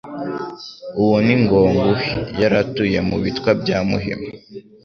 Uwo 1.01 1.17
ni 1.25 1.35
Ngo-nguhe 1.41 2.11
Yari 2.41 2.55
atuye 2.63 2.99
mu 3.09 3.17
bitwa 3.23 3.49
bya 3.61 3.77
Muhima. 3.89 4.27